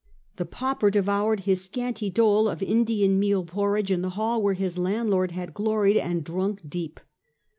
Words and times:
The 0.37 0.47
pauper 0.47 0.89
devoured 0.89 1.41
his 1.41 1.63
scanty 1.63 2.09
dole 2.09 2.49
of 2.49 2.63
Indian 2.63 3.19
meal 3.19 3.45
porridge 3.45 3.91
in 3.91 4.01
the 4.01 4.09
hall 4.09 4.41
where 4.41 4.55
his 4.55 4.79
landlord 4.79 5.29
had 5.29 5.53
gloried 5.53 5.95
and 5.95 6.23
drunk 6.23 6.67
deep. 6.67 6.99